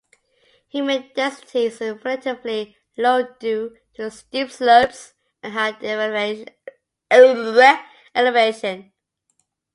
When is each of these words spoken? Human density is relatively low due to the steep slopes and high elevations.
Human 0.69 1.11
density 1.15 1.65
is 1.67 1.79
relatively 1.79 2.75
low 2.97 3.35
due 3.39 3.77
to 3.93 4.05
the 4.05 4.09
steep 4.09 4.49
slopes 4.49 5.13
and 5.43 5.53
high 5.53 5.77
elevations. 8.15 8.93